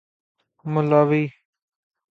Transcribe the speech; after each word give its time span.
ملاوی 0.73 1.23